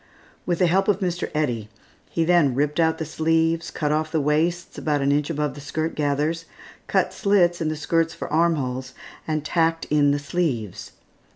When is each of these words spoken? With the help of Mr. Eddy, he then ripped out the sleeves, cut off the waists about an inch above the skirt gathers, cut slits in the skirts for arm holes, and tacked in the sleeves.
With 0.47 0.57
the 0.57 0.65
help 0.65 0.87
of 0.87 0.99
Mr. 0.99 1.29
Eddy, 1.35 1.69
he 2.09 2.23
then 2.25 2.55
ripped 2.55 2.79
out 2.79 2.97
the 2.97 3.05
sleeves, 3.05 3.69
cut 3.69 3.91
off 3.91 4.11
the 4.11 4.19
waists 4.19 4.75
about 4.79 5.01
an 5.03 5.11
inch 5.11 5.29
above 5.29 5.53
the 5.53 5.61
skirt 5.61 5.93
gathers, 5.93 6.45
cut 6.87 7.13
slits 7.13 7.61
in 7.61 7.69
the 7.69 7.75
skirts 7.75 8.15
for 8.15 8.27
arm 8.33 8.55
holes, 8.55 8.95
and 9.27 9.45
tacked 9.45 9.85
in 9.91 10.09
the 10.09 10.17
sleeves. 10.17 10.93